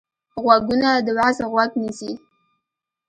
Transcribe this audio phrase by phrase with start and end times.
[0.43, 2.11] غوږونه د وعظ غوږ نیسي